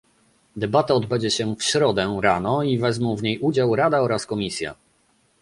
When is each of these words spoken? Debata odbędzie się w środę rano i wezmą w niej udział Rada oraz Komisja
Debata 0.55 0.93
odbędzie 0.93 1.31
się 1.31 1.55
w 1.55 1.63
środę 1.63 2.19
rano 2.21 2.63
i 2.63 2.77
wezmą 2.77 3.15
w 3.15 3.23
niej 3.23 3.39
udział 3.39 3.75
Rada 3.75 3.99
oraz 4.01 4.25
Komisja 4.25 4.75